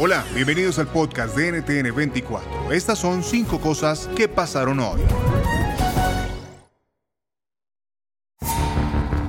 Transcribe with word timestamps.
Hola, 0.00 0.24
bienvenidos 0.34 0.78
al 0.78 0.88
podcast 0.88 1.36
de 1.36 1.60
NTN 1.60 1.94
24. 1.94 2.72
Estas 2.72 2.98
son 2.98 3.22
cinco 3.22 3.60
cosas 3.60 4.08
que 4.16 4.28
pasaron 4.28 4.80
hoy. 4.80 5.00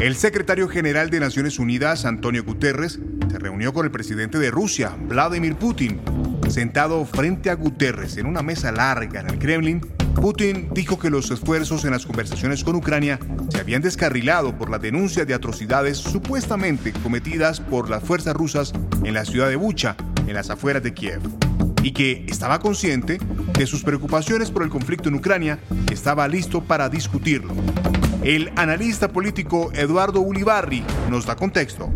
El 0.00 0.14
secretario 0.14 0.68
general 0.68 1.08
de 1.10 1.20
Naciones 1.20 1.58
Unidas, 1.58 2.04
Antonio 2.04 2.44
Guterres, 2.44 2.98
se 3.30 3.38
reunió 3.38 3.72
con 3.72 3.86
el 3.86 3.90
presidente 3.90 4.38
de 4.38 4.50
Rusia, 4.50 4.94
Vladimir 4.98 5.56
Putin. 5.56 6.00
Sentado 6.48 7.04
frente 7.04 7.50
a 7.50 7.54
Guterres 7.54 8.16
en 8.16 8.26
una 8.26 8.42
mesa 8.42 8.70
larga 8.72 9.20
en 9.20 9.30
el 9.30 9.38
Kremlin, 9.38 9.80
Putin 10.20 10.68
dijo 10.72 10.98
que 10.98 11.10
los 11.10 11.30
esfuerzos 11.30 11.84
en 11.84 11.90
las 11.92 12.06
conversaciones 12.06 12.64
con 12.64 12.74
Ucrania 12.74 13.18
se 13.50 13.60
habían 13.60 13.82
descarrilado 13.82 14.56
por 14.56 14.70
la 14.70 14.78
denuncia 14.78 15.24
de 15.24 15.34
atrocidades 15.34 15.98
supuestamente 15.98 16.92
cometidas 16.92 17.60
por 17.60 17.88
las 17.90 18.02
fuerzas 18.02 18.34
rusas 18.34 18.72
en 19.04 19.14
la 19.14 19.24
ciudad 19.24 19.48
de 19.48 19.56
Bucha, 19.56 19.96
en 20.26 20.34
las 20.34 20.50
afueras 20.50 20.82
de 20.82 20.94
Kiev, 20.94 21.20
y 21.82 21.92
que 21.92 22.24
estaba 22.28 22.58
consciente 22.58 23.18
de 23.56 23.66
sus 23.66 23.82
preocupaciones 23.82 24.50
por 24.50 24.62
el 24.62 24.70
conflicto 24.70 25.08
en 25.08 25.16
Ucrania 25.16 25.58
y 25.88 25.92
estaba 25.94 26.26
listo 26.28 26.62
para 26.64 26.88
discutirlo. 26.88 27.54
El 28.22 28.50
analista 28.56 29.08
político 29.08 29.70
Eduardo 29.74 30.20
Ulibarri 30.20 30.82
nos 31.08 31.26
da 31.26 31.36
contexto. 31.36 31.92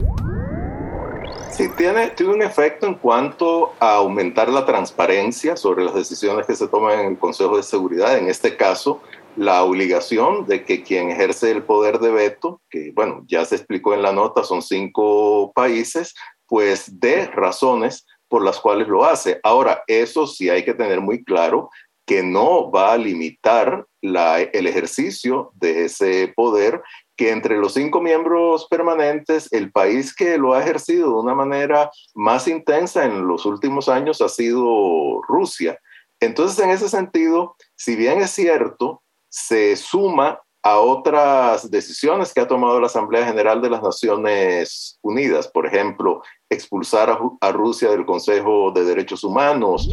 Sí, 1.60 1.68
tiene, 1.76 2.08
tiene 2.12 2.32
un 2.32 2.40
efecto 2.40 2.86
en 2.86 2.94
cuanto 2.94 3.74
a 3.80 3.96
aumentar 3.96 4.48
la 4.48 4.64
transparencia 4.64 5.58
sobre 5.58 5.84
las 5.84 5.94
decisiones 5.94 6.46
que 6.46 6.56
se 6.56 6.68
toman 6.68 7.00
en 7.00 7.06
el 7.08 7.18
Consejo 7.18 7.58
de 7.58 7.62
Seguridad. 7.62 8.16
En 8.16 8.30
este 8.30 8.56
caso, 8.56 9.02
la 9.36 9.62
obligación 9.62 10.46
de 10.46 10.64
que 10.64 10.82
quien 10.82 11.10
ejerce 11.10 11.50
el 11.50 11.62
poder 11.62 11.98
de 11.98 12.12
veto, 12.12 12.62
que 12.70 12.92
bueno, 12.94 13.26
ya 13.26 13.44
se 13.44 13.56
explicó 13.56 13.92
en 13.92 14.00
la 14.00 14.14
nota, 14.14 14.42
son 14.42 14.62
cinco 14.62 15.52
países, 15.54 16.14
pues 16.46 16.98
dé 16.98 17.26
razones 17.26 18.06
por 18.28 18.42
las 18.42 18.58
cuales 18.58 18.88
lo 18.88 19.04
hace. 19.04 19.38
Ahora, 19.42 19.82
eso 19.86 20.26
sí 20.26 20.48
hay 20.48 20.64
que 20.64 20.72
tener 20.72 21.02
muy 21.02 21.22
claro 21.24 21.68
que 22.06 22.22
no 22.22 22.70
va 22.70 22.94
a 22.94 22.96
limitar 22.96 23.84
el 24.00 24.66
ejercicio 24.66 25.52
de 25.56 25.84
ese 25.84 26.32
poder, 26.34 26.80
que 27.20 27.32
entre 27.32 27.58
los 27.58 27.74
cinco 27.74 28.00
miembros 28.00 28.66
permanentes, 28.70 29.52
el 29.52 29.70
país 29.70 30.14
que 30.14 30.38
lo 30.38 30.54
ha 30.54 30.62
ejercido 30.62 31.08
de 31.08 31.20
una 31.20 31.34
manera 31.34 31.90
más 32.14 32.48
intensa 32.48 33.04
en 33.04 33.28
los 33.28 33.44
últimos 33.44 33.90
años 33.90 34.22
ha 34.22 34.28
sido 34.30 35.20
Rusia. 35.28 35.78
Entonces, 36.18 36.58
en 36.64 36.70
ese 36.70 36.88
sentido, 36.88 37.56
si 37.76 37.94
bien 37.94 38.22
es 38.22 38.30
cierto, 38.30 39.02
se 39.28 39.76
suma 39.76 40.40
a 40.62 40.78
otras 40.78 41.70
decisiones 41.70 42.32
que 42.32 42.40
ha 42.40 42.48
tomado 42.48 42.80
la 42.80 42.86
Asamblea 42.86 43.26
General 43.26 43.60
de 43.60 43.68
las 43.68 43.82
Naciones 43.82 44.98
Unidas, 45.02 45.46
por 45.46 45.66
ejemplo, 45.66 46.22
expulsar 46.48 47.18
a, 47.42 47.52
Rusia 47.52 47.90
del 47.90 48.06
Consejo 48.06 48.72
de 48.74 48.84
Derechos 48.84 49.24
Humanos. 49.24 49.90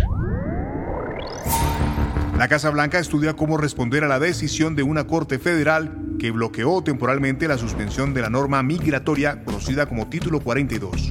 La 2.37 2.47
Casa 2.47 2.69
Blanca 2.69 2.99
estudia 2.99 3.35
cómo 3.35 3.57
responder 3.57 4.05
a 4.05 4.07
la 4.07 4.19
decisión 4.19 4.77
de 4.77 4.83
una 4.83 5.07
Corte 5.07 5.39
Federal 5.39 6.06
que 6.19 6.31
bloqueó 6.31 6.83
temporalmente 6.83 7.47
la 7.47 7.57
suspensión 7.57 8.13
de 8.13 8.21
la 8.21 8.29
norma 8.29 8.63
migratoria 8.63 9.43
conocida 9.43 9.85
como 9.85 10.09
Título 10.09 10.39
42. 10.39 11.09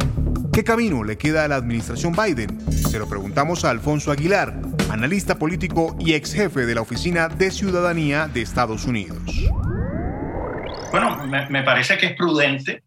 ¿Qué 0.53 0.65
camino 0.65 1.05
le 1.05 1.19
queda 1.19 1.45
a 1.45 1.49
la 1.49 1.57
administración 1.57 2.15
Biden? 2.15 2.61
Se 2.73 2.99
lo 2.99 3.09
preguntamos 3.09 3.65
a 3.65 3.71
Alfonso 3.71 4.11
Aguilar, 4.11 4.55
analista 4.91 5.39
político 5.39 5.97
y 6.01 6.15
ex 6.15 6.33
jefe 6.33 6.67
de 6.67 6.75
la 6.75 6.81
Oficina 6.81 7.29
de 7.29 7.51
Ciudadanía 7.51 8.27
de 8.29 8.43
Estados 8.43 8.85
Unidos. 8.87 9.19
Bueno, 10.91 11.27
me, 11.27 11.63
parece 11.63 11.99
que 11.99 12.07
es 12.07 12.17
prudente 12.17 12.83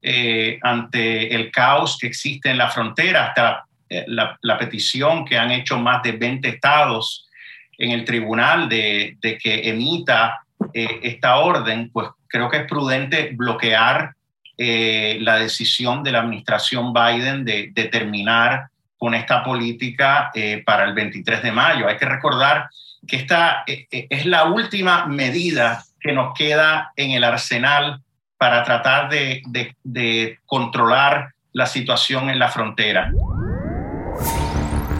eh, 0.00 0.58
ante 0.62 1.34
el 1.34 1.50
caos 1.50 1.98
que 2.00 2.06
existe 2.06 2.50
en 2.50 2.58
la 2.58 2.70
frontera, 2.70 3.26
hasta 3.26 3.64
la, 4.06 4.38
eh, 4.42 4.56
petición 4.58 5.24
que 5.24 5.36
han 5.36 5.50
hecho 5.50 5.78
más 5.78 6.02
de 6.02 6.12
20 6.12 6.48
estados 6.48 7.28
en 7.76 7.90
el 7.90 8.04
tribunal 8.04 8.68
de, 8.68 9.18
que 9.20 9.68
emita 9.68 10.40
eh, 10.74 11.00
esta 11.02 11.36
orden, 11.36 11.90
pues 11.92 12.08
creo 12.28 12.48
que 12.50 12.58
es 12.58 12.66
prudente 12.66 13.32
bloquear 13.34 14.14
la 14.62 15.36
decisión 15.36 16.02
de 16.02 16.12
la 16.12 16.20
administración 16.20 16.92
Biden 16.92 17.46
de, 17.46 17.70
de 17.72 17.84
terminar 17.86 18.68
con 19.00 19.14
esta 19.14 19.42
política 19.42 20.30
eh, 20.34 20.62
para 20.64 20.84
el 20.84 20.92
23 20.92 21.42
de 21.42 21.50
mayo. 21.50 21.88
Hay 21.88 21.96
que 21.96 22.04
recordar 22.04 22.68
que 23.08 23.16
esta 23.16 23.64
eh, 23.66 23.86
eh, 23.90 24.06
es 24.10 24.26
la 24.26 24.44
última 24.44 25.06
medida 25.06 25.82
que 25.98 26.12
nos 26.12 26.34
queda 26.34 26.92
en 26.96 27.12
el 27.12 27.24
arsenal 27.24 28.02
para 28.36 28.62
tratar 28.62 29.08
de, 29.08 29.42
de 29.82 30.38
controlar 30.44 31.32
la 31.52 31.64
situación 31.64 32.28
en 32.28 32.38
la 32.38 32.48
frontera. 32.48 33.10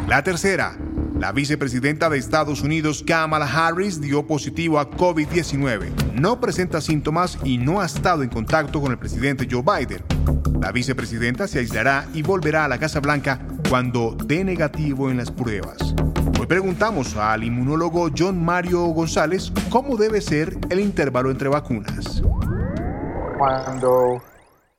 La 0.09 0.23
tercera, 0.23 0.73
la 1.21 1.33
vicepresidenta 1.33 2.09
de 2.09 2.17
Estados 2.17 2.63
Unidos, 2.63 3.05
Kamala 3.07 3.45
Harris, 3.45 4.01
dio 4.01 4.27
positivo 4.27 4.81
a 4.81 4.91
COVID-19. 4.91 6.15
No 6.15 6.41
presenta 6.41 6.81
síntomas 6.81 7.39
y 7.45 7.59
no 7.59 7.83
ha 7.83 7.85
estado 7.85 8.23
en 8.23 8.31
contacto 8.31 8.81
con 8.81 8.91
el 8.91 8.99
presidente 8.99 9.47
Joe 9.49 9.63
Biden. 9.63 10.03
La 10.63 10.73
vicepresidenta 10.73 11.47
se 11.47 11.59
aislará 11.59 12.07
y 12.15 12.23
volverá 12.23 12.65
a 12.65 12.69
la 12.69 12.79
Casa 12.79 13.01
Blanca 13.01 13.39
cuando 13.69 14.17
dé 14.25 14.45
negativo 14.45 15.11
en 15.11 15.19
las 15.19 15.31
pruebas. 15.31 15.95
Hoy 16.41 16.47
preguntamos 16.47 17.15
al 17.19 17.45
inmunólogo 17.45 18.09
John 18.17 18.43
Mario 18.43 18.87
González 18.87 19.53
cómo 19.69 19.99
debe 19.99 20.23
ser 20.23 20.57
el 20.71 20.81
intervalo 20.81 21.31
entre 21.31 21.51
vacunas. 21.51 22.23
Cuando 23.37 24.23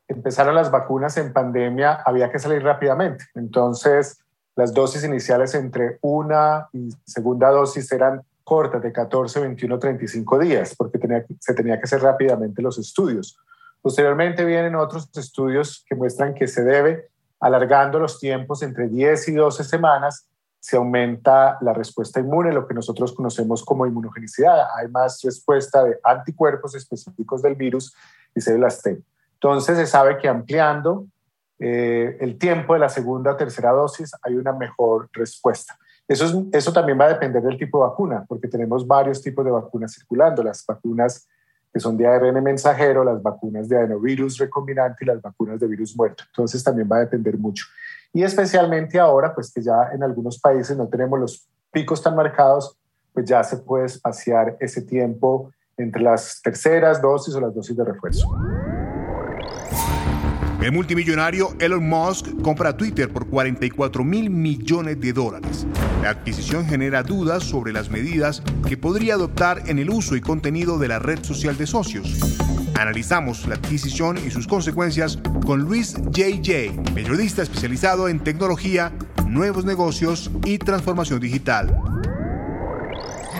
empezaron 0.07 0.55
las 0.55 0.71
vacunas 0.71 1.15
en 1.17 1.33
pandemia 1.33 2.01
había 2.03 2.31
que 2.31 2.39
salir 2.39 2.63
rápidamente. 2.63 3.25
Entonces, 3.35 4.20
las 4.55 4.73
dosis 4.73 5.03
iniciales 5.03 5.55
entre 5.55 5.97
una 6.01 6.67
y 6.73 6.89
segunda 7.05 7.49
dosis 7.49 7.91
eran 7.91 8.21
cortas, 8.43 8.81
de 8.81 8.91
14, 8.91 9.39
21, 9.39 9.79
35 9.79 10.39
días, 10.39 10.75
porque 10.75 10.99
se 11.39 11.53
tenía 11.53 11.77
que 11.77 11.83
hacer 11.83 12.01
rápidamente 12.01 12.61
los 12.61 12.77
estudios. 12.77 13.37
Posteriormente 13.81 14.43
vienen 14.43 14.75
otros 14.75 15.09
estudios 15.15 15.85
que 15.87 15.95
muestran 15.95 16.33
que 16.33 16.47
se 16.47 16.63
debe 16.63 17.09
alargando 17.39 17.99
los 17.99 18.19
tiempos 18.19 18.61
entre 18.61 18.87
10 18.87 19.29
y 19.29 19.33
12 19.33 19.63
semanas, 19.63 20.27
se 20.59 20.77
aumenta 20.77 21.57
la 21.61 21.73
respuesta 21.73 22.19
inmune, 22.19 22.53
lo 22.53 22.67
que 22.67 22.75
nosotros 22.75 23.13
conocemos 23.13 23.65
como 23.65 23.87
inmunogenicidad. 23.87 24.67
Hay 24.77 24.87
más 24.89 25.19
respuesta 25.23 25.83
de 25.83 25.97
anticuerpos 26.03 26.75
específicos 26.75 27.41
del 27.41 27.55
virus 27.55 27.95
y 28.35 28.41
células 28.41 28.81
T. 28.83 29.01
Entonces 29.33 29.75
se 29.75 29.87
sabe 29.87 30.19
que 30.19 30.27
ampliando 30.27 31.07
eh, 31.63 32.17
el 32.19 32.39
tiempo 32.39 32.73
de 32.73 32.79
la 32.79 32.89
segunda 32.89 33.31
o 33.31 33.35
tercera 33.35 33.69
dosis 33.69 34.11
hay 34.23 34.35
una 34.35 34.51
mejor 34.51 35.09
respuesta. 35.13 35.77
Eso, 36.07 36.47
eso 36.51 36.73
también 36.73 36.99
va 36.99 37.05
a 37.05 37.09
depender 37.09 37.43
del 37.43 37.57
tipo 37.57 37.77
de 37.77 37.89
vacuna, 37.89 38.25
porque 38.27 38.47
tenemos 38.47 38.85
varios 38.87 39.21
tipos 39.21 39.45
de 39.45 39.51
vacunas 39.51 39.93
circulando. 39.93 40.41
Las 40.41 40.65
vacunas 40.65 41.27
que 41.71 41.79
son 41.79 41.95
de 41.97 42.07
ARN 42.07 42.43
mensajero, 42.43 43.03
las 43.03 43.21
vacunas 43.21 43.69
de 43.69 43.77
adenovirus 43.77 44.39
recombinante 44.39 45.05
y 45.05 45.07
las 45.07 45.21
vacunas 45.21 45.59
de 45.59 45.67
virus 45.67 45.95
muerto. 45.95 46.23
Entonces 46.27 46.63
también 46.63 46.89
va 46.91 46.97
a 46.97 47.01
depender 47.01 47.37
mucho. 47.37 47.65
Y 48.11 48.23
especialmente 48.23 48.99
ahora, 48.99 49.33
pues 49.33 49.53
que 49.53 49.61
ya 49.61 49.89
en 49.93 50.01
algunos 50.01 50.39
países 50.39 50.75
no 50.75 50.87
tenemos 50.87 51.19
los 51.19 51.47
picos 51.71 52.01
tan 52.01 52.15
marcados, 52.15 52.75
pues 53.13 53.27
ya 53.27 53.43
se 53.43 53.57
puede 53.57 53.85
espaciar 53.85 54.57
ese 54.59 54.81
tiempo 54.81 55.51
entre 55.77 56.01
las 56.01 56.41
terceras 56.41 57.01
dosis 57.01 57.35
o 57.35 57.39
las 57.39 57.53
dosis 57.53 57.77
de 57.77 57.85
refuerzo. 57.85 58.27
El 60.61 60.71
multimillonario 60.71 61.55
Elon 61.59 61.89
Musk 61.89 62.27
compra 62.43 62.77
Twitter 62.77 63.09
por 63.09 63.27
44 63.27 64.03
mil 64.03 64.29
millones 64.29 65.01
de 65.01 65.11
dólares. 65.11 65.65
La 66.03 66.11
adquisición 66.11 66.67
genera 66.67 67.01
dudas 67.01 67.43
sobre 67.43 67.73
las 67.73 67.89
medidas 67.89 68.43
que 68.67 68.77
podría 68.77 69.15
adoptar 69.15 69.63
en 69.65 69.79
el 69.79 69.89
uso 69.89 70.15
y 70.15 70.21
contenido 70.21 70.77
de 70.77 70.87
la 70.87 70.99
red 70.99 71.23
social 71.23 71.57
de 71.57 71.65
socios. 71.65 72.19
Analizamos 72.79 73.47
la 73.47 73.55
adquisición 73.55 74.19
y 74.23 74.29
sus 74.29 74.45
consecuencias 74.45 75.17
con 75.45 75.61
Luis 75.61 75.95
JJ, 76.11 76.93
periodista 76.93 77.41
especializado 77.41 78.07
en 78.07 78.19
tecnología, 78.19 78.91
nuevos 79.27 79.65
negocios 79.65 80.29
y 80.45 80.59
transformación 80.59 81.19
digital. 81.19 82.00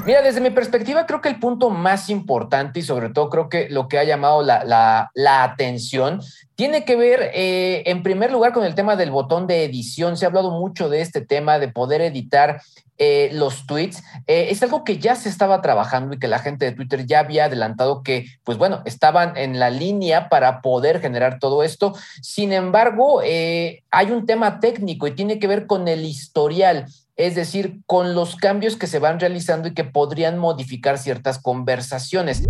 Mira, 0.03 0.23
desde 0.23 0.41
mi 0.41 0.49
perspectiva, 0.49 1.05
creo 1.05 1.21
que 1.21 1.29
el 1.29 1.39
punto 1.39 1.69
más 1.69 2.09
importante 2.09 2.79
y 2.79 2.83
sobre 2.83 3.09
todo 3.09 3.29
creo 3.29 3.49
que 3.49 3.69
lo 3.69 3.87
que 3.87 3.99
ha 3.99 4.03
llamado 4.03 4.41
la, 4.41 5.11
atención 5.43 6.21
tiene 6.55 6.85
que 6.85 6.95
ver, 6.95 7.29
eh, 7.35 7.83
en 7.85 8.01
primer 8.01 8.31
lugar, 8.31 8.51
con 8.51 8.65
el 8.65 8.73
tema 8.73 8.95
del 8.95 9.11
botón 9.11 9.45
de 9.45 9.63
edición. 9.63 10.17
Se 10.17 10.25
ha 10.25 10.29
hablado 10.29 10.59
mucho 10.59 10.89
de 10.89 11.01
este 11.01 11.21
tema 11.21 11.59
de 11.59 11.67
poder 11.67 12.01
editar 12.01 12.61
eh, 13.03 13.31
los 13.33 13.65
tweets. 13.65 14.03
Eh, 14.27 14.49
es 14.51 14.61
algo 14.61 14.83
que 14.83 14.99
ya 14.99 15.15
se 15.15 15.27
estaba 15.27 15.59
trabajando 15.63 16.13
y 16.13 16.19
que 16.19 16.27
la 16.27 16.37
gente 16.37 16.65
de 16.65 16.71
Twitter 16.73 17.07
ya 17.07 17.21
había 17.21 17.45
adelantado 17.45 18.03
que, 18.03 18.27
pues 18.43 18.59
bueno, 18.59 18.83
estaban 18.85 19.35
en 19.37 19.57
la 19.57 19.71
línea 19.71 20.29
para 20.29 20.61
poder 20.61 21.01
generar 21.01 21.39
todo 21.39 21.63
esto. 21.63 21.95
Sin 22.21 22.53
embargo, 22.53 23.21
hay 23.21 24.11
un 24.11 24.27
tema 24.27 24.59
técnico 24.59 25.07
y 25.07 25.15
tiene 25.15 25.39
que 25.39 25.47
ver 25.47 25.65
con 25.65 25.87
el 25.87 26.05
historial 26.05 26.85
es 27.17 27.35
decir, 27.35 27.81
con 27.85 28.15
los 28.15 28.35
cambios 28.35 28.77
que 28.77 28.87
se 28.87 28.97
van 28.97 29.19
realizando 29.19 29.67
y 29.67 29.73
que 29.73 29.83
podrían 29.83 30.39
modificar 30.39 30.97
ciertas 30.97 31.39
conversaciones. 31.39 32.43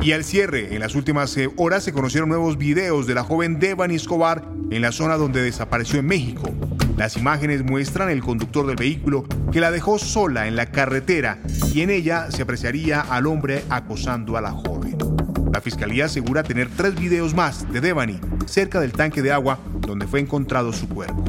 Y 0.00 0.12
al 0.12 0.24
cierre, 0.24 0.72
en 0.74 0.80
las 0.80 0.94
últimas 0.94 1.36
eh, 1.36 1.50
horas 1.56 1.82
se 1.82 1.92
conocieron 1.92 2.28
nuevos 2.28 2.56
videos 2.56 3.06
de 3.06 3.14
la 3.14 3.24
joven 3.24 3.58
Devani 3.58 3.96
Escobar 3.96 4.44
en 4.70 4.82
la 4.82 4.92
zona 4.92 5.16
donde 5.16 5.42
desapareció 5.42 5.98
en 5.98 6.06
México. 6.06 6.48
Las 6.96 7.18
imágenes 7.18 7.62
muestran 7.62 8.08
el 8.08 8.22
conductor 8.22 8.66
del 8.66 8.76
vehículo 8.76 9.26
que 9.52 9.60
la 9.60 9.70
dejó 9.70 9.98
sola 9.98 10.46
en 10.46 10.56
la 10.56 10.66
carretera 10.66 11.38
y 11.74 11.82
en 11.82 11.90
ella 11.90 12.30
se 12.30 12.40
apreciaría 12.42 13.02
al 13.02 13.26
hombre 13.26 13.64
acosando 13.68 14.38
a 14.38 14.40
la 14.40 14.50
joven. 14.50 14.96
La 15.52 15.60
fiscalía 15.60 16.06
asegura 16.06 16.42
tener 16.42 16.70
tres 16.74 16.94
videos 16.94 17.34
más 17.34 17.70
de 17.70 17.82
Devani 17.82 18.18
cerca 18.46 18.80
del 18.80 18.92
tanque 18.92 19.20
de 19.20 19.30
agua 19.30 19.58
donde 19.80 20.06
fue 20.06 20.20
encontrado 20.20 20.72
su 20.72 20.88
cuerpo. 20.88 21.22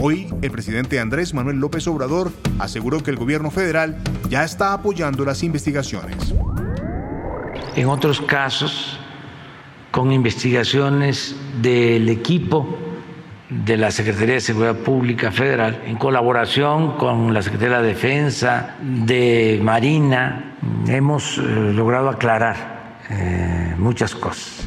Hoy, 0.00 0.32
el 0.40 0.50
presidente 0.50 0.98
Andrés 0.98 1.34
Manuel 1.34 1.58
López 1.58 1.86
Obrador 1.86 2.32
aseguró 2.58 3.02
que 3.02 3.10
el 3.10 3.16
gobierno 3.16 3.50
federal 3.50 3.98
ya 4.30 4.44
está 4.44 4.72
apoyando 4.72 5.26
las 5.26 5.42
investigaciones. 5.42 6.34
En 7.76 7.86
otros 7.86 8.20
casos, 8.22 8.98
con 9.90 10.10
investigaciones 10.10 11.36
del 11.60 12.08
equipo 12.08 12.78
de 13.64 13.76
la 13.76 13.90
Secretaría 13.90 14.34
de 14.34 14.40
Seguridad 14.40 14.76
Pública 14.76 15.30
Federal, 15.30 15.82
en 15.86 15.96
colaboración 15.96 16.96
con 16.96 17.34
la 17.34 17.42
Secretaría 17.42 17.80
de 17.80 17.88
Defensa, 17.88 18.76
de 18.80 19.60
Marina, 19.62 20.56
hemos 20.88 21.38
eh, 21.38 21.42
logrado 21.42 22.08
aclarar 22.08 23.00
eh, 23.10 23.74
muchas 23.78 24.14
cosas. 24.14 24.66